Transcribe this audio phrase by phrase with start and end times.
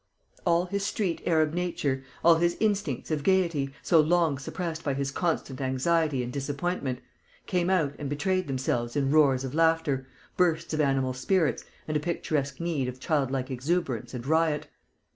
[0.47, 5.11] All his street arab nature, all his instincts of gaiety, so long suppressed by his
[5.11, 6.97] constant anxiety and disappointment,
[7.45, 11.99] came out and betrayed themselves in roars of laughter, bursts of animal spirits and a
[11.99, 14.65] picturesque need of childlike exuberance and riot.